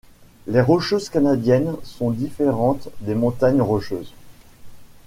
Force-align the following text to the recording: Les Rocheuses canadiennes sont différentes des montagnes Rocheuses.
Les 0.47 0.61
Rocheuses 0.61 1.09
canadiennes 1.09 1.75
sont 1.83 2.09
différentes 2.09 2.89
des 3.01 3.13
montagnes 3.13 3.61
Rocheuses. 3.61 4.15